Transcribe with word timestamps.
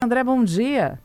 André, 0.00 0.22
bom 0.22 0.44
dia. 0.44 1.00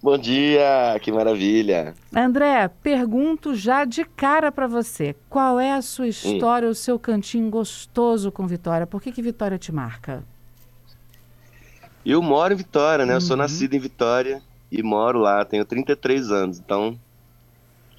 Bom 0.00 0.16
dia, 0.16 0.96
que 1.02 1.10
maravilha. 1.10 1.92
André, 2.14 2.68
pergunto 2.68 3.52
já 3.56 3.84
de 3.84 4.04
cara 4.04 4.52
para 4.52 4.68
você. 4.68 5.16
Qual 5.28 5.58
é 5.58 5.72
a 5.72 5.82
sua 5.82 6.06
história, 6.06 6.68
hum. 6.68 6.70
o 6.70 6.74
seu 6.74 7.00
cantinho 7.00 7.50
gostoso 7.50 8.30
com 8.30 8.46
Vitória? 8.46 8.86
Por 8.86 9.02
que, 9.02 9.10
que 9.10 9.20
Vitória 9.20 9.58
te 9.58 9.72
marca? 9.72 10.22
Eu 12.06 12.22
moro 12.22 12.54
em 12.54 12.56
Vitória, 12.56 13.04
né? 13.04 13.10
Uhum. 13.10 13.16
Eu 13.16 13.20
sou 13.20 13.34
uhum. 13.34 13.42
nascido 13.42 13.74
em 13.74 13.80
Vitória 13.80 14.40
e 14.70 14.84
moro 14.84 15.18
lá. 15.18 15.44
Tenho 15.44 15.64
33 15.64 16.30
anos, 16.30 16.60
então 16.60 16.96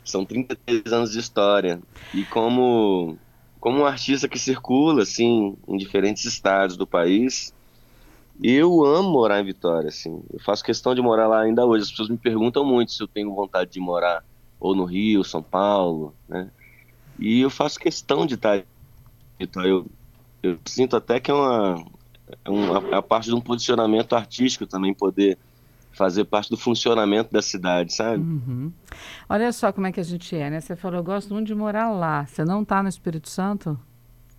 são 0.05 0.23
33 0.23 0.93
anos 0.93 1.11
de 1.11 1.19
história. 1.19 1.81
E 2.13 2.23
como, 2.23 3.17
como 3.59 3.79
um 3.79 3.85
artista 3.85 4.29
que 4.29 4.39
circula, 4.39 5.03
assim, 5.03 5.57
em 5.67 5.75
diferentes 5.75 6.23
estados 6.23 6.77
do 6.77 6.87
país, 6.87 7.53
eu 8.41 8.85
amo 8.85 9.09
morar 9.09 9.41
em 9.41 9.45
Vitória, 9.45 9.89
assim. 9.89 10.23
Eu 10.31 10.39
faço 10.39 10.63
questão 10.63 10.95
de 10.95 11.01
morar 11.01 11.27
lá 11.27 11.41
ainda 11.41 11.65
hoje. 11.65 11.83
As 11.83 11.91
pessoas 11.91 12.09
me 12.09 12.17
perguntam 12.17 12.65
muito 12.65 12.91
se 12.91 13.01
eu 13.01 13.07
tenho 13.07 13.33
vontade 13.33 13.71
de 13.71 13.79
morar 13.79 14.23
ou 14.59 14.73
no 14.75 14.85
Rio, 14.85 15.23
São 15.23 15.43
Paulo, 15.43 16.13
né? 16.27 16.49
E 17.19 17.41
eu 17.41 17.49
faço 17.49 17.79
questão 17.79 18.25
de 18.25 18.35
estar 18.35 18.63
então 19.39 19.63
eu, 19.65 19.85
eu 20.41 20.57
sinto 20.65 20.95
até 20.95 21.19
que 21.19 21.29
é 21.29 21.33
uma, 21.33 21.85
é 22.45 22.49
uma 22.49 22.97
a 22.97 23.01
parte 23.01 23.25
de 23.25 23.35
um 23.35 23.41
posicionamento 23.41 24.15
artístico 24.15 24.65
também 24.65 24.93
poder 24.93 25.37
fazer 25.91 26.23
parte 26.25 26.49
do 26.49 26.57
funcionamento 26.57 27.31
da 27.31 27.41
cidade, 27.41 27.93
sabe? 27.93 28.17
Uhum. 28.17 28.71
Olha 29.29 29.51
só 29.51 29.71
como 29.71 29.85
é 29.85 29.91
que 29.91 29.99
a 29.99 30.03
gente 30.03 30.35
é, 30.35 30.49
né? 30.49 30.59
Você 30.59 30.75
falou, 30.75 30.99
eu 30.99 31.03
gosto 31.03 31.33
muito 31.33 31.47
de 31.47 31.53
morar 31.53 31.91
lá. 31.91 32.25
Você 32.25 32.43
não 32.43 32.63
está 32.63 32.81
no 32.81 32.89
Espírito 32.89 33.29
Santo? 33.29 33.79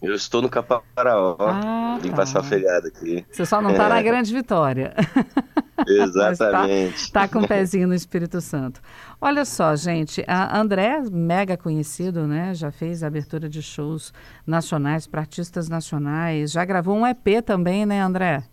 Eu 0.02 0.14
estou 0.14 0.42
no 0.42 0.50
Caparaó, 0.50 1.36
ah, 1.40 1.98
vim 2.00 2.10
tá. 2.10 2.16
passar 2.16 2.42
feriado 2.42 2.88
aqui. 2.88 3.24
Você 3.30 3.46
só 3.46 3.62
não 3.62 3.70
está 3.70 3.86
é. 3.86 3.88
na 3.88 4.02
Grande 4.02 4.32
Vitória. 4.34 4.94
Exatamente. 5.88 6.94
Está 6.96 7.22
tá 7.22 7.28
com 7.28 7.40
o 7.40 7.42
um 7.42 7.46
pezinho 7.46 7.88
no 7.88 7.94
Espírito 7.94 8.40
Santo. 8.40 8.80
Olha 9.20 9.44
só, 9.44 9.74
gente, 9.74 10.22
a 10.26 10.58
André, 10.58 11.02
mega 11.10 11.56
conhecido, 11.56 12.26
né? 12.26 12.54
Já 12.54 12.70
fez 12.70 13.02
abertura 13.02 13.48
de 13.48 13.62
shows 13.62 14.12
nacionais 14.46 15.06
para 15.06 15.20
artistas 15.20 15.68
nacionais. 15.68 16.52
Já 16.52 16.64
gravou 16.64 16.96
um 16.96 17.06
EP 17.06 17.42
também, 17.44 17.86
né, 17.86 18.00
André? 18.00 18.44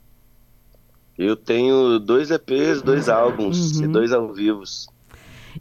Eu 1.18 1.36
tenho 1.36 2.00
dois 2.00 2.32
EPs, 2.32 2.82
dois 2.82 3.10
álbuns 3.10 3.78
uhum. 3.78 3.84
e 3.84 3.88
dois 3.88 4.12
ao 4.12 4.34
vivos. 4.34 4.88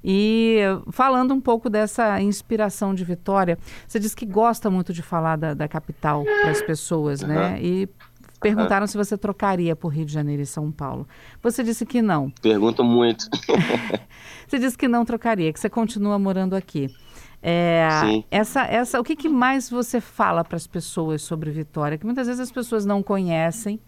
E 0.02 0.60
falando 0.90 1.34
um 1.34 1.40
pouco 1.40 1.68
dessa 1.68 2.20
inspiração 2.20 2.94
de 2.94 3.04
Vitória, 3.04 3.58
você 3.86 3.98
disse 3.98 4.16
que 4.16 4.26
gosta 4.26 4.70
muito 4.70 4.92
de 4.92 5.02
falar 5.02 5.36
da, 5.36 5.54
da 5.54 5.68
capital 5.68 6.24
para 6.24 6.50
as 6.50 6.62
pessoas, 6.62 7.22
uhum. 7.22 7.28
né? 7.28 7.58
E 7.60 7.88
perguntaram 8.40 8.84
uhum. 8.84 8.88
se 8.88 8.96
você 8.96 9.18
trocaria 9.18 9.76
por 9.76 9.88
Rio 9.88 10.04
de 10.04 10.12
Janeiro 10.12 10.42
e 10.42 10.46
São 10.46 10.70
Paulo. 10.72 11.06
Você 11.42 11.62
disse 11.62 11.84
que 11.84 12.00
não. 12.00 12.30
Pergunto 12.42 12.82
muito. 12.82 13.26
você 14.48 14.58
disse 14.58 14.76
que 14.76 14.88
não 14.88 15.04
trocaria, 15.04 15.52
que 15.52 15.60
você 15.60 15.68
continua 15.68 16.18
morando 16.18 16.56
aqui. 16.56 16.88
É, 17.42 17.88
Sim. 18.02 18.24
Essa, 18.30 18.62
essa, 18.64 19.00
o 19.00 19.04
que, 19.04 19.16
que 19.16 19.28
mais 19.28 19.70
você 19.70 20.00
fala 20.00 20.44
para 20.44 20.56
as 20.56 20.66
pessoas 20.66 21.22
sobre 21.22 21.50
Vitória? 21.50 21.96
Que 21.96 22.04
muitas 22.04 22.26
vezes 22.26 22.40
as 22.40 22.52
pessoas 22.52 22.84
não 22.84 23.02
conhecem 23.02 23.80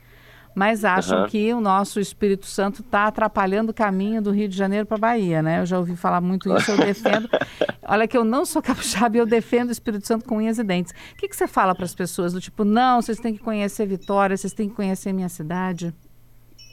mas 0.54 0.84
acham 0.84 1.22
uhum. 1.22 1.26
que 1.26 1.52
o 1.52 1.60
nosso 1.60 2.00
Espírito 2.00 2.46
Santo 2.46 2.82
está 2.82 3.06
atrapalhando 3.06 3.70
o 3.70 3.74
caminho 3.74 4.20
do 4.20 4.30
Rio 4.30 4.48
de 4.48 4.56
Janeiro 4.56 4.86
para 4.86 4.96
a 4.96 5.00
Bahia, 5.00 5.42
né? 5.42 5.60
Eu 5.60 5.66
já 5.66 5.78
ouvi 5.78 5.96
falar 5.96 6.20
muito 6.20 6.54
isso, 6.56 6.70
eu 6.70 6.76
defendo. 6.76 7.28
Olha 7.86 8.06
que 8.06 8.16
eu 8.16 8.24
não 8.24 8.44
sou 8.44 8.62
capixaba 8.62 9.16
e 9.16 9.20
eu 9.20 9.26
defendo 9.26 9.68
o 9.68 9.72
Espírito 9.72 10.06
Santo 10.06 10.24
com 10.24 10.36
unhas 10.36 10.58
e 10.58 10.64
dentes. 10.64 10.92
O 11.12 11.16
que, 11.16 11.28
que 11.28 11.36
você 11.36 11.46
fala 11.46 11.74
para 11.74 11.84
as 11.84 11.94
pessoas 11.94 12.32
do 12.32 12.40
tipo, 12.40 12.64
não, 12.64 13.00
vocês 13.00 13.18
têm 13.18 13.34
que 13.34 13.40
conhecer 13.40 13.86
Vitória, 13.86 14.36
vocês 14.36 14.52
têm 14.52 14.68
que 14.68 14.74
conhecer 14.74 15.12
minha 15.12 15.28
cidade? 15.28 15.94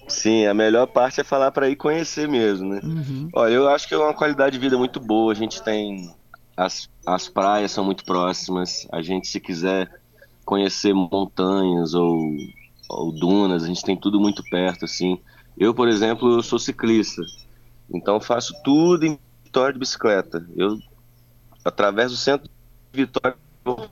Sim, 0.07 0.47
a 0.47 0.53
melhor 0.53 0.87
parte 0.87 1.21
é 1.21 1.23
falar 1.23 1.51
para 1.51 1.69
ir 1.69 1.75
conhecer 1.75 2.27
mesmo, 2.27 2.69
né? 2.69 2.81
Uhum. 2.83 3.29
Olha, 3.33 3.53
eu 3.53 3.69
acho 3.69 3.87
que 3.87 3.93
é 3.93 3.97
uma 3.97 4.13
qualidade 4.13 4.53
de 4.53 4.59
vida 4.59 4.77
muito 4.77 4.99
boa. 4.99 5.31
A 5.31 5.35
gente 5.35 5.61
tem 5.61 6.11
as, 6.57 6.89
as 7.05 7.29
praias 7.29 7.71
são 7.71 7.85
muito 7.85 8.03
próximas. 8.03 8.87
A 8.91 9.01
gente, 9.01 9.27
se 9.27 9.39
quiser 9.39 9.89
conhecer 10.43 10.93
montanhas 10.93 11.93
ou 11.93 12.17
ou 12.89 13.11
dunas, 13.11 13.63
a 13.63 13.67
gente 13.67 13.83
tem 13.83 13.95
tudo 13.95 14.19
muito 14.19 14.43
perto, 14.43 14.85
assim. 14.85 15.19
Eu, 15.57 15.73
por 15.73 15.87
exemplo, 15.87 16.37
eu 16.37 16.43
sou 16.43 16.57
ciclista, 16.57 17.21
então 17.93 18.19
faço 18.19 18.53
tudo 18.63 19.05
em 19.05 19.19
Vitória 19.43 19.73
de 19.73 19.79
bicicleta. 19.79 20.45
Eu, 20.55 20.77
através 21.65 22.11
do 22.11 22.17
centro 22.17 22.49
de 22.91 23.01
Vitória, 23.01 23.35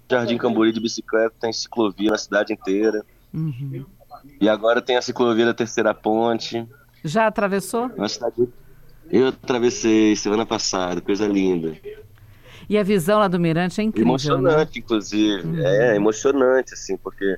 Jardim 0.09 0.37
Cambori 0.37 0.71
de 0.71 0.79
bicicleta, 0.79 1.33
tem 1.39 1.51
ciclovia 1.51 2.11
na 2.11 2.17
cidade 2.17 2.53
inteira. 2.53 3.03
Uhum. 3.33 3.85
E 4.39 4.47
agora 4.47 4.81
tem 4.81 4.97
a 4.97 5.01
ciclovia 5.01 5.45
da 5.45 5.53
Terceira 5.53 5.95
Ponte. 5.95 6.67
Já 7.03 7.25
atravessou? 7.25 7.89
Cidade... 8.07 8.47
Eu 9.09 9.29
atravessei 9.29 10.15
semana 10.15 10.45
passada, 10.45 11.01
coisa 11.01 11.27
linda. 11.27 11.75
E 12.69 12.77
a 12.77 12.83
visão 12.83 13.19
lá 13.19 13.27
do 13.27 13.39
Mirante 13.39 13.81
é 13.81 13.83
incrível. 13.83 14.09
Emocionante, 14.09 14.75
né? 14.75 14.83
inclusive. 14.83 15.41
Uhum. 15.41 15.59
É, 15.59 15.95
emocionante, 15.95 16.73
assim, 16.73 16.97
porque 16.97 17.37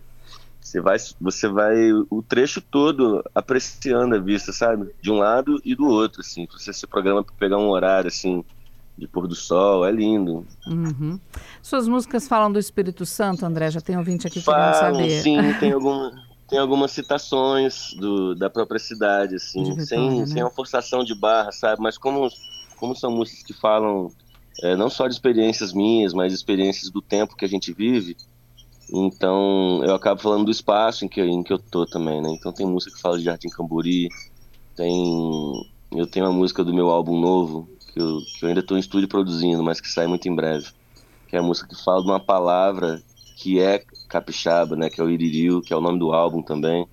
você 0.69 0.79
vai, 0.79 0.97
você 1.19 1.47
vai 1.47 1.91
o 2.11 2.21
trecho 2.21 2.61
todo 2.61 3.23
apreciando 3.33 4.15
a 4.15 4.19
vista, 4.19 4.53
sabe? 4.53 4.91
De 5.01 5.09
um 5.09 5.17
lado 5.17 5.59
e 5.65 5.73
do 5.73 5.87
outro, 5.87 6.21
assim. 6.21 6.47
Você 6.51 6.71
se 6.71 6.85
programa 6.85 7.23
para 7.23 7.33
pegar 7.39 7.57
um 7.57 7.69
horário, 7.69 8.07
assim, 8.07 8.45
de 8.95 9.07
pôr 9.07 9.27
do 9.27 9.33
sol, 9.33 9.83
é 9.83 9.91
lindo. 9.91 10.45
Uhum. 10.67 11.19
Suas 11.59 11.87
músicas 11.87 12.27
falam 12.27 12.51
do 12.51 12.59
Espírito 12.59 13.03
Santo, 13.03 13.47
André? 13.47 13.71
Já 13.71 13.81
tem 13.81 13.97
ouvinte 13.97 14.27
aqui 14.27 14.41
falam, 14.41 14.71
querendo 14.71 14.95
saber. 14.95 15.21
Sim, 15.21 15.53
tem, 15.59 15.71
alguma, 15.71 16.11
tem 16.47 16.59
algumas 16.59 16.91
citações 16.91 17.95
do, 17.95 18.35
da 18.35 18.47
própria 18.47 18.79
cidade, 18.79 19.37
assim, 19.37 19.63
Vitória, 19.63 19.85
sem, 19.87 20.19
né? 20.19 20.25
sem 20.27 20.43
uma 20.43 20.51
forçação 20.51 21.03
de 21.03 21.15
barra, 21.15 21.51
sabe? 21.51 21.81
Mas 21.81 21.97
como, 21.97 22.29
como 22.77 22.95
são 22.95 23.09
músicas 23.09 23.41
que 23.41 23.53
falam 23.53 24.11
é, 24.61 24.75
não 24.75 24.89
só 24.89 25.07
de 25.07 25.15
experiências 25.15 25.73
minhas, 25.73 26.13
mas 26.13 26.31
experiências 26.31 26.91
do 26.91 27.01
tempo 27.01 27.35
que 27.35 27.45
a 27.45 27.49
gente 27.49 27.73
vive, 27.73 28.15
então 28.91 29.83
eu 29.83 29.93
acabo 29.93 30.21
falando 30.21 30.45
do 30.45 30.51
espaço 30.51 31.05
em 31.05 31.07
que, 31.07 31.21
em 31.21 31.43
que 31.43 31.53
eu 31.53 31.59
tô 31.59 31.85
também, 31.85 32.21
né? 32.21 32.29
Então 32.31 32.51
tem 32.51 32.65
música 32.65 32.95
que 32.95 33.01
fala 33.01 33.17
de 33.17 33.23
Jardim 33.23 33.49
Camburi, 33.49 34.09
tem. 34.75 35.67
Eu 35.91 36.07
tenho 36.07 36.25
uma 36.25 36.33
música 36.33 36.63
do 36.63 36.73
meu 36.73 36.89
álbum 36.89 37.19
novo, 37.19 37.69
que 37.93 37.99
eu, 37.99 38.19
que 38.21 38.45
eu 38.45 38.49
ainda 38.49 38.61
estou 38.61 38.77
em 38.77 38.79
estúdio 38.79 39.07
produzindo, 39.07 39.63
mas 39.63 39.81
que 39.81 39.89
sai 39.89 40.07
muito 40.07 40.27
em 40.27 40.35
breve. 40.35 40.67
Que 41.27 41.35
é 41.35 41.39
a 41.39 41.43
música 41.43 41.67
que 41.67 41.83
fala 41.83 42.01
de 42.01 42.07
uma 42.07 42.19
palavra 42.19 43.01
que 43.35 43.59
é 43.59 43.83
capixaba, 44.07 44.75
né? 44.75 44.89
Que 44.89 45.01
é 45.01 45.03
o 45.03 45.09
iririu, 45.09 45.61
que 45.61 45.73
é 45.73 45.77
o 45.77 45.81
nome 45.81 45.99
do 45.99 46.11
álbum 46.11 46.41
também. 46.41 46.87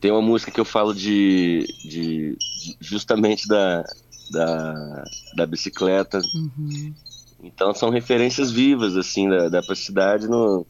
Tem 0.00 0.10
uma 0.10 0.22
música 0.22 0.50
que 0.50 0.60
eu 0.60 0.64
falo 0.64 0.94
de, 0.94 1.66
de, 1.84 2.36
de 2.36 2.76
justamente 2.80 3.48
da, 3.48 3.84
da, 4.30 5.04
da 5.36 5.46
bicicleta. 5.46 6.20
Uhum. 6.34 6.94
Então 7.46 7.72
são 7.74 7.90
referências 7.90 8.50
vivas, 8.50 8.96
assim, 8.96 9.28
da, 9.28 9.48
da 9.48 9.62
cidade 9.74 10.28
no, 10.28 10.66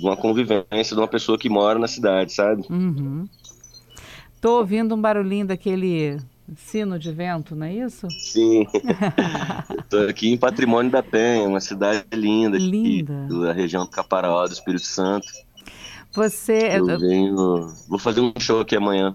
uma 0.00 0.16
convivência 0.16 0.94
de 0.94 1.00
uma 1.00 1.08
pessoa 1.08 1.38
que 1.38 1.48
mora 1.48 1.78
na 1.78 1.88
cidade, 1.88 2.32
sabe? 2.32 2.64
Uhum. 2.68 3.26
Tô 4.40 4.58
ouvindo 4.58 4.94
um 4.94 5.00
barulhinho 5.00 5.46
daquele 5.46 6.18
sino 6.56 6.98
de 6.98 7.10
vento, 7.10 7.56
não 7.56 7.66
é 7.66 7.74
isso? 7.74 8.06
Sim. 8.10 8.66
Estou 9.80 10.08
aqui 10.08 10.32
em 10.32 10.36
Patrimônio 10.36 10.90
da 10.90 11.02
Penha, 11.02 11.48
uma 11.48 11.60
cidade 11.60 12.04
linda, 12.12 12.58
linda. 12.58 13.24
Aqui, 13.24 13.40
da 13.40 13.52
região 13.52 13.84
do 13.84 13.90
Caparaó, 13.90 14.46
do 14.46 14.52
Espírito 14.52 14.86
Santo. 14.86 15.26
Você. 16.12 16.70
Eu 16.78 16.98
venho. 16.98 17.72
Vou 17.88 17.98
fazer 17.98 18.20
um 18.20 18.32
show 18.38 18.60
aqui 18.60 18.76
amanhã. 18.76 19.14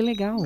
Que 0.00 0.06
legal. 0.06 0.38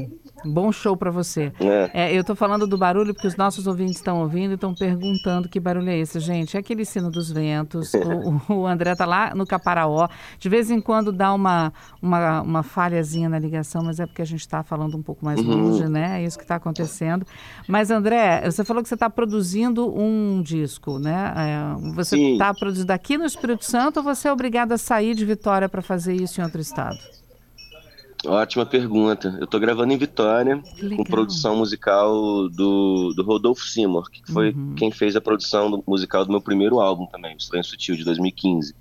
Bom 0.44 0.72
show 0.72 0.96
para 0.96 1.12
você. 1.12 1.52
É. 1.60 1.90
É, 1.94 2.16
eu 2.16 2.22
estou 2.22 2.34
falando 2.34 2.66
do 2.66 2.76
barulho 2.76 3.14
porque 3.14 3.28
os 3.28 3.36
nossos 3.36 3.68
ouvintes 3.68 3.96
estão 3.96 4.20
ouvindo 4.20 4.50
e 4.50 4.54
estão 4.54 4.74
perguntando 4.74 5.48
que 5.48 5.60
barulho 5.60 5.88
é 5.88 5.96
esse, 5.96 6.18
gente. 6.18 6.56
É 6.56 6.60
aquele 6.60 6.84
sino 6.84 7.08
dos 7.08 7.30
ventos. 7.30 7.92
o, 8.48 8.52
o, 8.52 8.66
André 8.66 8.92
está 8.92 9.06
lá 9.06 9.32
no 9.32 9.46
Caparaó. 9.46 10.08
De 10.40 10.48
vez 10.48 10.72
em 10.72 10.80
quando 10.80 11.12
dá 11.12 11.32
uma, 11.32 11.72
uma, 12.02 12.42
uma 12.42 12.62
falhazinha 12.64 13.28
na 13.28 13.38
ligação, 13.38 13.84
mas 13.84 14.00
é 14.00 14.06
porque 14.06 14.22
a 14.22 14.24
gente 14.24 14.40
está 14.40 14.64
falando 14.64 14.96
um 14.96 15.02
pouco 15.02 15.24
mais 15.24 15.38
uhum. 15.38 15.70
longe, 15.70 15.88
né? 15.88 16.20
É 16.20 16.24
isso 16.24 16.36
que 16.36 16.44
está 16.44 16.56
acontecendo. 16.56 17.24
Mas, 17.68 17.92
André, 17.92 18.42
você 18.50 18.64
falou 18.64 18.82
que 18.82 18.88
você 18.88 18.94
está 18.94 19.08
produzindo 19.08 19.96
um 19.96 20.42
disco, 20.42 20.98
né? 20.98 21.32
É, 21.36 21.92
você 21.92 22.18
está 22.18 22.52
produzindo 22.52 22.92
aqui 22.92 23.16
no 23.16 23.24
Espírito 23.24 23.64
Santo 23.64 23.98
ou 23.98 24.02
você 24.02 24.26
é 24.26 24.32
obrigado 24.32 24.72
a 24.72 24.78
sair 24.78 25.14
de 25.14 25.24
Vitória 25.24 25.68
para 25.68 25.80
fazer 25.80 26.12
isso 26.12 26.40
em 26.40 26.44
outro 26.44 26.60
estado? 26.60 26.98
Ótima 28.26 28.64
pergunta. 28.64 29.36
Eu 29.38 29.44
estou 29.44 29.60
gravando 29.60 29.92
em 29.92 29.98
Vitória, 29.98 30.62
com 30.96 31.04
produção 31.04 31.56
musical 31.56 32.48
do, 32.48 33.12
do 33.14 33.22
Rodolfo 33.22 33.64
Seymour, 33.64 34.10
que 34.10 34.22
foi 34.32 34.50
uhum. 34.50 34.74
quem 34.74 34.90
fez 34.90 35.16
a 35.16 35.20
produção 35.20 35.70
do, 35.70 35.84
musical 35.86 36.24
do 36.24 36.30
meu 36.30 36.40
primeiro 36.40 36.80
álbum 36.80 37.06
também, 37.06 37.34
o 37.34 37.38
Estranho 37.38 37.64
Sutil, 37.64 37.96
de 37.96 38.04
2015. 38.04 38.74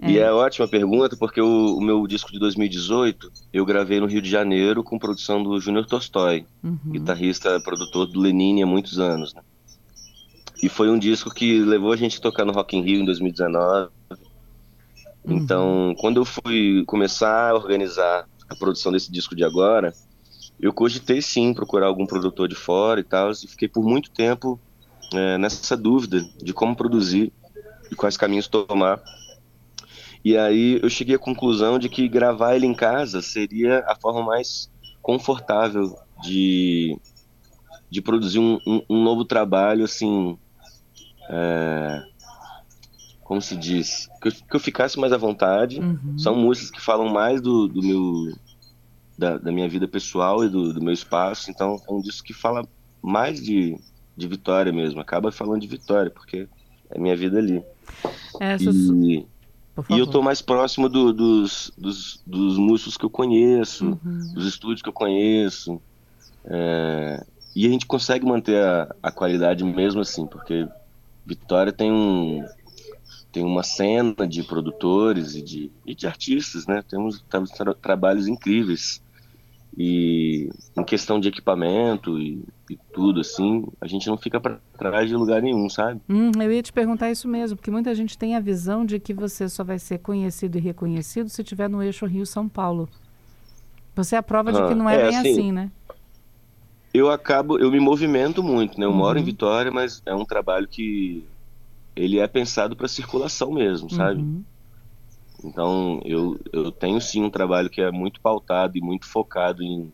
É. 0.00 0.10
E 0.10 0.18
é 0.18 0.32
ótima 0.32 0.68
pergunta, 0.68 1.16
porque 1.16 1.40
o, 1.40 1.76
o, 1.76 1.80
meu 1.80 2.06
disco 2.06 2.30
de 2.30 2.38
2018 2.38 3.32
eu 3.52 3.64
gravei 3.66 3.98
no 3.98 4.06
Rio 4.06 4.22
de 4.22 4.30
Janeiro 4.30 4.84
com 4.84 4.98
produção 4.98 5.42
do 5.42 5.60
Júnior 5.60 5.86
Tolstói, 5.86 6.46
uhum. 6.62 6.78
guitarrista, 6.86 7.60
produtor 7.60 8.06
do 8.06 8.20
Lenine 8.20 8.62
há 8.62 8.66
muitos 8.66 9.00
anos. 9.00 9.34
Né? 9.34 9.42
E 10.62 10.68
foi 10.68 10.88
um 10.88 10.98
disco 10.98 11.34
que 11.34 11.60
levou 11.60 11.92
a 11.92 11.96
gente 11.96 12.18
a 12.18 12.20
tocar 12.20 12.44
no 12.44 12.52
Rock 12.52 12.76
in 12.76 12.82
Rio 12.82 13.00
em 13.00 13.04
2019. 13.04 13.90
Uhum. 14.08 14.18
Então, 15.36 15.94
quando 15.98 16.18
eu 16.18 16.24
fui 16.24 16.84
começar 16.86 17.50
a 17.50 17.54
organizar 17.54 18.28
a 18.48 18.56
produção 18.56 18.92
desse 18.92 19.10
disco 19.10 19.34
de 19.36 19.44
agora, 19.44 19.92
eu 20.60 20.72
cogitei 20.72 21.22
sim 21.22 21.54
procurar 21.54 21.86
algum 21.86 22.06
produtor 22.06 22.48
de 22.48 22.54
fora 22.54 23.00
e 23.00 23.04
tal, 23.04 23.30
e 23.30 23.46
fiquei 23.46 23.68
por 23.68 23.84
muito 23.84 24.10
tempo 24.10 24.58
é, 25.12 25.38
nessa 25.38 25.76
dúvida 25.76 26.28
de 26.42 26.52
como 26.52 26.74
produzir 26.74 27.32
e 27.90 27.94
quais 27.94 28.16
caminhos 28.16 28.48
tomar. 28.48 29.00
E 30.24 30.36
aí 30.36 30.80
eu 30.82 30.90
cheguei 30.90 31.14
à 31.14 31.18
conclusão 31.18 31.78
de 31.78 31.88
que 31.88 32.08
gravar 32.08 32.56
ele 32.56 32.66
em 32.66 32.74
casa 32.74 33.22
seria 33.22 33.84
a 33.86 33.94
forma 33.94 34.22
mais 34.22 34.70
confortável 35.00 35.96
de, 36.22 36.98
de 37.88 38.02
produzir 38.02 38.40
um, 38.40 38.58
um, 38.66 38.82
um 38.90 39.02
novo 39.02 39.24
trabalho, 39.24 39.84
assim, 39.84 40.36
é, 41.30 42.02
como 43.28 43.42
se 43.42 43.54
diz, 43.54 44.08
que 44.22 44.28
eu, 44.28 44.32
que 44.32 44.56
eu, 44.56 44.58
ficasse 44.58 44.98
mais 44.98 45.12
à 45.12 45.18
vontade. 45.18 45.78
Uhum. 45.78 46.18
São 46.18 46.34
músicas 46.34 46.70
que 46.70 46.80
falam 46.80 47.10
mais 47.10 47.42
do, 47.42 47.68
do 47.68 47.82
meu 47.82 48.34
da, 49.18 49.36
da, 49.36 49.52
minha 49.52 49.68
vida 49.68 49.86
pessoal 49.86 50.42
e 50.42 50.48
do, 50.48 50.72
do, 50.72 50.82
meu 50.82 50.94
espaço. 50.94 51.50
Então 51.50 51.78
é 51.86 51.92
um 51.92 52.00
disco 52.00 52.26
que 52.26 52.32
fala 52.32 52.66
mais 53.02 53.38
de, 53.38 53.78
de 54.16 54.26
vitória 54.26 54.72
mesmo. 54.72 54.98
Acaba 54.98 55.30
falando 55.30 55.60
de 55.60 55.66
vitória 55.66 56.10
porque 56.10 56.48
é 56.88 56.98
minha 56.98 57.14
vida 57.14 57.36
ali. 57.36 57.62
Essa... 58.40 58.70
E, 58.70 59.26
e 59.90 59.98
eu 59.98 60.06
tô 60.06 60.22
mais 60.22 60.40
próximo 60.40 60.88
do, 60.88 61.12
dos, 61.12 61.70
dos, 61.76 62.22
dos, 62.26 62.56
músicos 62.56 62.96
que 62.96 63.04
eu 63.04 63.10
conheço, 63.10 63.98
uhum. 64.02 64.32
dos 64.32 64.46
estúdios 64.46 64.80
que 64.80 64.88
eu 64.88 64.94
conheço. 64.94 65.78
É, 66.46 67.26
e 67.54 67.66
a 67.66 67.68
gente 67.68 67.84
consegue 67.84 68.24
manter 68.24 68.64
a, 68.64 68.96
a 69.02 69.12
qualidade 69.12 69.62
mesmo 69.64 70.00
assim, 70.00 70.26
porque 70.26 70.66
Vitória 71.28 71.70
tem 71.70 71.92
um, 71.92 72.42
tem 73.32 73.44
uma 73.44 73.62
cena 73.62 74.26
de 74.26 74.42
produtores 74.42 75.34
e 75.34 75.42
de, 75.42 75.70
e 75.86 75.94
de 75.94 76.06
artistas, 76.06 76.66
né? 76.66 76.82
Temos, 76.88 77.22
tra 77.28 77.74
trabalhos 77.74 78.26
incríveis. 78.26 79.02
E 79.76 80.50
em 80.76 80.82
questão 80.82 81.20
de 81.20 81.28
equipamento 81.28 82.18
e, 82.18 82.42
e 82.68 82.76
tudo, 82.92 83.20
assim, 83.20 83.64
a 83.80 83.86
gente 83.86 84.08
não 84.08 84.16
fica 84.16 84.40
para 84.40 84.58
trás 84.76 85.08
de 85.08 85.14
lugar 85.14 85.40
nenhum, 85.40 85.68
sabe? 85.68 86.00
Hum, 86.08 86.32
eu 86.40 86.50
ia 86.50 86.62
te 86.62 86.72
perguntar 86.72 87.10
isso 87.12 87.28
mesmo, 87.28 87.56
porque 87.56 87.70
muita 87.70 87.94
gente 87.94 88.18
tem 88.18 88.34
a 88.34 88.40
visão 88.40 88.84
de 88.84 88.98
que 88.98 89.14
você 89.14 89.48
só 89.48 89.62
vai 89.62 89.78
ser 89.78 89.98
conhecido 89.98 90.58
e 90.58 90.60
reconhecido 90.60 91.28
se 91.28 91.42
estiver 91.42 91.68
no 91.68 91.82
eixo 91.82 92.06
Rio-São 92.06 92.48
Paulo. 92.48 92.88
Você 93.94 94.16
é 94.16 94.18
a 94.18 94.22
prova 94.22 94.52
de 94.52 94.66
que 94.66 94.74
não 94.74 94.88
é, 94.88 94.96
é 94.96 95.06
bem 95.06 95.16
assim, 95.16 95.30
assim, 95.30 95.52
né? 95.52 95.70
Eu 96.92 97.10
acabo, 97.10 97.58
eu 97.58 97.70
me 97.70 97.78
movimento 97.78 98.42
muito, 98.42 98.80
né? 98.80 98.86
Eu 98.86 98.90
uhum. 98.90 98.96
moro 98.96 99.18
em 99.18 99.24
Vitória, 99.24 99.70
mas 99.70 100.02
é 100.04 100.14
um 100.14 100.24
trabalho 100.24 100.66
que 100.66 101.24
ele 101.98 102.20
é 102.20 102.26
pensado 102.28 102.76
para 102.76 102.86
circulação 102.86 103.52
mesmo, 103.52 103.90
sabe? 103.90 104.22
Uhum. 104.22 104.44
Então, 105.44 106.00
eu, 106.04 106.38
eu 106.52 106.70
tenho 106.70 107.00
sim 107.00 107.22
um 107.22 107.30
trabalho 107.30 107.68
que 107.68 107.80
é 107.80 107.90
muito 107.90 108.20
pautado 108.20 108.78
e 108.78 108.80
muito 108.80 109.06
focado 109.06 109.62
em, 109.62 109.92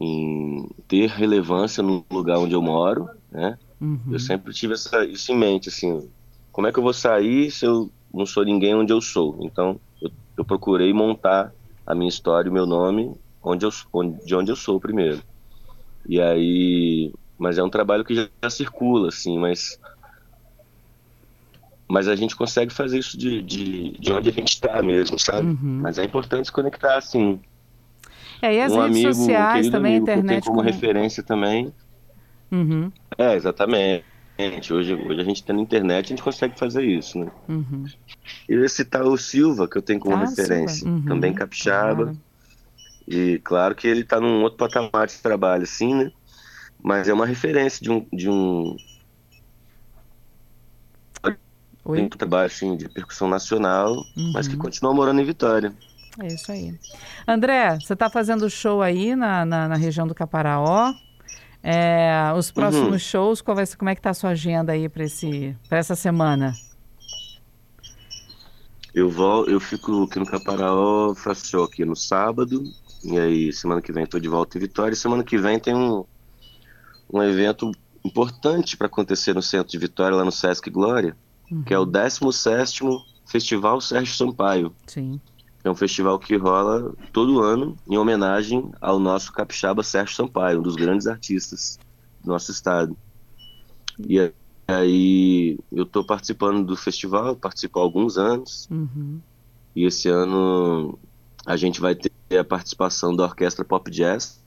em 0.00 0.68
ter 0.88 1.08
relevância 1.08 1.82
no 1.82 2.04
lugar 2.10 2.38
onde 2.38 2.54
eu 2.54 2.62
moro, 2.62 3.08
né? 3.30 3.58
Uhum. 3.80 4.00
Eu 4.10 4.18
sempre 4.18 4.52
tive 4.52 4.74
essa, 4.74 5.04
isso 5.04 5.30
em 5.32 5.36
mente, 5.36 5.68
assim, 5.68 6.08
como 6.52 6.66
é 6.66 6.72
que 6.72 6.78
eu 6.78 6.82
vou 6.82 6.92
sair 6.92 7.50
se 7.50 7.64
eu 7.64 7.90
não 8.12 8.26
sou 8.26 8.44
ninguém 8.44 8.74
onde 8.74 8.92
eu 8.92 9.00
sou? 9.00 9.38
Então, 9.42 9.80
eu, 10.00 10.10
eu 10.38 10.44
procurei 10.44 10.92
montar 10.92 11.52
a 11.86 11.94
minha 11.94 12.08
história, 12.08 12.50
o 12.50 12.54
meu 12.54 12.66
nome, 12.66 13.14
onde 13.42 13.64
eu, 13.64 13.70
onde, 13.92 14.24
de 14.24 14.34
onde 14.34 14.50
eu 14.50 14.56
sou 14.56 14.80
primeiro. 14.80 15.22
E 16.06 16.20
aí, 16.20 17.12
mas 17.38 17.58
é 17.58 17.62
um 17.62 17.70
trabalho 17.70 18.04
que 18.04 18.14
já, 18.14 18.28
já 18.42 18.50
circula, 18.50 19.08
assim, 19.08 19.38
mas 19.38 19.78
mas 21.90 22.06
a 22.06 22.14
gente 22.14 22.36
consegue 22.36 22.72
fazer 22.72 23.00
isso 23.00 23.18
de, 23.18 23.42
de, 23.42 23.98
de 23.98 24.12
onde 24.12 24.28
a 24.28 24.32
gente 24.32 24.50
está 24.50 24.80
mesmo, 24.80 25.18
sabe? 25.18 25.48
Uhum. 25.48 25.80
Mas 25.82 25.98
é 25.98 26.04
importante 26.04 26.46
se 26.46 26.52
conectar, 26.52 26.96
assim. 26.96 27.40
É, 28.40 28.54
e 28.54 28.60
as 28.60 28.72
um 28.72 28.80
redes 28.80 28.96
amigo, 28.96 29.14
sociais 29.14 29.66
um 29.66 29.70
também, 29.72 29.94
a 29.94 29.98
internet. 29.98 30.44
como, 30.44 30.58
como 30.58 30.70
referência 30.70 31.20
também. 31.20 31.74
Uhum. 32.52 32.92
É, 33.18 33.34
exatamente. 33.34 34.04
Hoje, 34.72 34.94
hoje 34.94 35.20
a 35.20 35.24
gente 35.24 35.42
tem 35.42 35.56
na 35.56 35.62
internet, 35.62 36.06
a 36.06 36.08
gente 36.10 36.22
consegue 36.22 36.56
fazer 36.56 36.84
isso, 36.84 37.18
né? 37.18 37.30
Uhum. 37.48 37.84
E 38.48 38.68
citar 38.68 39.02
o 39.02 39.18
Silva, 39.18 39.68
que 39.68 39.76
eu 39.76 39.82
tenho 39.82 39.98
como 39.98 40.14
ah, 40.14 40.20
referência. 40.20 40.88
Uhum. 40.88 41.02
Também 41.02 41.34
capixaba. 41.34 42.04
Claro. 42.04 42.18
E 43.08 43.40
claro 43.42 43.74
que 43.74 43.88
ele 43.88 44.02
está 44.02 44.20
num 44.20 44.42
outro 44.42 44.58
patamar 44.58 45.08
de 45.08 45.18
trabalho, 45.18 45.64
assim, 45.64 45.92
né? 45.92 46.12
Mas 46.80 47.08
é 47.08 47.12
uma 47.12 47.26
referência 47.26 47.82
de 47.82 47.90
um, 47.90 48.06
de 48.12 48.30
um, 48.30 48.76
Oi? 51.84 51.96
Tem 51.96 52.06
um 52.06 52.08
trabalho 52.08 52.46
assim, 52.46 52.76
de 52.76 52.88
percussão 52.88 53.28
nacional, 53.28 53.92
uhum. 54.16 54.32
mas 54.32 54.46
que 54.46 54.54
uhum. 54.54 54.60
continua 54.60 54.92
morando 54.92 55.20
em 55.20 55.24
Vitória. 55.24 55.72
É 56.18 56.26
isso 56.26 56.50
aí. 56.50 56.78
André, 57.26 57.78
você 57.80 57.92
está 57.92 58.10
fazendo 58.10 58.48
show 58.50 58.82
aí 58.82 59.14
na, 59.14 59.44
na, 59.44 59.68
na, 59.68 59.76
região 59.76 60.06
do 60.06 60.14
Caparaó. 60.14 60.92
É, 61.62 62.32
os 62.36 62.50
próximos 62.50 62.92
uhum. 62.92 62.98
shows, 62.98 63.40
qual 63.40 63.54
vai 63.54 63.66
ser, 63.66 63.76
como 63.76 63.90
é 63.90 63.94
que 63.94 64.00
está 64.00 64.10
a 64.10 64.14
sua 64.14 64.30
agenda 64.30 64.72
aí 64.72 64.88
para 64.88 65.78
essa 65.78 65.94
semana? 65.94 66.54
Eu 68.94 69.08
vou, 69.08 69.46
eu 69.46 69.60
fico 69.60 70.04
aqui 70.04 70.18
no 70.18 70.26
Caparaó, 70.26 71.14
faço 71.14 71.46
show 71.46 71.64
aqui 71.64 71.84
no 71.84 71.94
sábado, 71.94 72.64
e 73.04 73.18
aí 73.18 73.52
semana 73.52 73.80
que 73.80 73.92
vem 73.92 74.04
estou 74.04 74.18
de 74.18 74.28
volta 74.28 74.58
em 74.58 74.60
Vitória, 74.60 74.94
e 74.94 74.96
semana 74.96 75.22
que 75.22 75.38
vem 75.38 75.60
tem 75.60 75.74
um, 75.74 76.04
um 77.12 77.22
evento 77.22 77.70
importante 78.04 78.76
para 78.76 78.88
acontecer 78.88 79.34
no 79.34 79.42
centro 79.42 79.70
de 79.70 79.78
Vitória, 79.78 80.16
lá 80.16 80.24
no 80.24 80.32
Sesc 80.32 80.68
Glória, 80.70 81.16
uhum. 81.50 81.62
que 81.62 81.74
é 81.74 81.78
o 81.78 81.84
17 81.84 82.84
Festival 83.26 83.80
Sérgio 83.80 84.14
Sampaio. 84.14 84.74
Sim. 84.86 85.20
É 85.62 85.70
um 85.70 85.74
festival 85.74 86.18
que 86.18 86.36
rola 86.36 86.92
todo 87.12 87.40
ano 87.40 87.76
em 87.88 87.96
homenagem 87.96 88.70
ao 88.80 88.98
nosso 88.98 89.32
capixaba 89.32 89.82
Sérgio 89.82 90.16
Sampaio, 90.16 90.58
um 90.58 90.62
dos 90.62 90.74
grandes 90.74 91.06
artistas 91.06 91.78
do 92.24 92.30
nosso 92.30 92.50
estado. 92.50 92.96
E 94.08 94.32
aí 94.66 95.58
eu 95.70 95.84
estou 95.84 96.04
participando 96.04 96.64
do 96.64 96.76
festival, 96.76 97.36
participo 97.36 97.78
há 97.78 97.82
alguns 97.82 98.16
anos. 98.16 98.66
Uhum. 98.70 99.20
E 99.76 99.84
esse 99.84 100.08
ano 100.08 100.98
a 101.46 101.56
gente 101.56 101.80
vai 101.80 101.94
ter 101.94 102.10
a 102.38 102.44
participação 102.44 103.14
da 103.14 103.24
Orquestra 103.24 103.64
Pop 103.64 103.90
Jazz, 103.90 104.42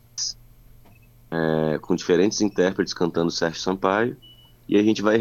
é, 1.31 1.77
com 1.79 1.95
diferentes 1.95 2.41
intérpretes 2.41 2.93
cantando 2.93 3.31
Sérgio 3.31 3.61
Sampaio. 3.61 4.17
E 4.67 4.77
a 4.77 4.83
gente 4.83 5.01
vai 5.01 5.17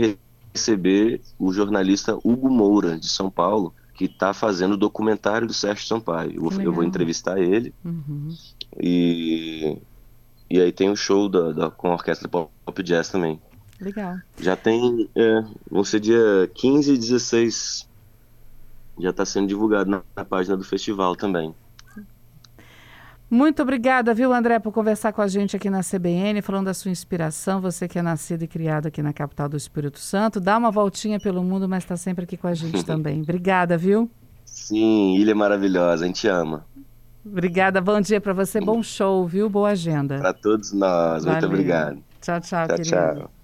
receber 0.54 1.20
o 1.38 1.52
jornalista 1.52 2.16
Hugo 2.22 2.50
Moura, 2.50 2.99
de 2.99 3.08
São 3.08 3.31
Paulo, 3.31 3.75
que 3.94 4.04
está 4.04 4.32
fazendo 4.32 4.72
o 4.72 4.76
documentário 4.76 5.46
do 5.46 5.54
Sérgio 5.54 5.87
Sampaio. 5.87 6.32
Eu, 6.34 6.62
eu 6.62 6.72
vou 6.72 6.84
entrevistar 6.84 7.38
ele. 7.38 7.75
Uhum. 7.84 8.34
E, 8.81 9.78
e 10.50 10.60
aí 10.60 10.72
tem 10.72 10.90
o 10.90 10.96
show 10.96 11.29
da, 11.29 11.53
da, 11.53 11.70
com 11.70 11.88
a 11.88 11.94
Orquestra 11.94 12.29
Pop 12.29 12.82
Jazz 12.82 13.08
também. 13.08 13.41
Legal. 13.81 14.17
Já 14.38 14.56
tem. 14.56 15.08
É, 15.15 15.44
vão 15.70 15.84
ser 15.84 16.00
dia 16.00 16.50
15 16.55 16.94
e 16.94 16.98
16. 16.98 17.88
Já 18.98 19.10
está 19.10 19.24
sendo 19.24 19.48
divulgado 19.48 19.91
na, 19.91 20.03
na 20.15 20.24
página 20.24 20.56
do 20.56 20.65
festival 20.65 21.17
também. 21.17 21.55
Muito 23.32 23.62
obrigada, 23.62 24.12
viu, 24.12 24.31
André, 24.31 24.58
por 24.58 24.70
conversar 24.72 25.10
com 25.10 25.22
a 25.22 25.27
gente 25.27 25.56
aqui 25.56 25.70
na 25.70 25.81
CBN, 25.81 26.43
falando 26.43 26.67
da 26.67 26.74
sua 26.74 26.91
inspiração. 26.91 27.62
Você 27.62 27.89
que 27.89 27.98
é 27.98 28.03
nascido 28.03 28.43
e 28.43 28.46
criado 28.46 28.89
aqui 28.89 29.01
na 29.03 29.10
capital 29.10 29.48
do 29.48 29.56
Espírito 29.56 29.98
Santo. 29.98 30.39
Dá 30.39 30.58
uma 30.58 30.70
voltinha 30.70 31.19
pelo 31.19 31.43
mundo, 31.43 31.67
mas 31.67 31.82
está 31.82 31.96
sempre 31.96 32.24
aqui 32.24 32.36
com 32.36 32.46
a 32.46 32.53
gente 32.53 32.84
também. 32.84 33.22
Obrigada, 33.22 33.79
viu? 33.79 34.10
Sim, 34.44 35.17
ilha 35.17 35.34
maravilhosa, 35.34 36.05
a 36.05 36.06
gente 36.06 36.29
ama. 36.29 36.67
Obrigada, 37.24 37.81
bom 37.81 38.03
dia 38.03 38.20
para 38.20 38.34
você, 38.34 38.60
bom 38.60 38.82
show, 38.82 39.27
viu? 39.27 39.48
Boa 39.48 39.70
agenda. 39.70 40.19
Para 40.19 40.34
todos 40.34 40.70
nós, 40.74 41.24
Valeu. 41.24 41.32
muito 41.32 41.46
obrigado. 41.46 42.03
Tchau, 42.20 42.39
tchau, 42.39 42.67
tchau 42.67 42.77
querido. 42.77 42.91
Tchau. 42.91 43.42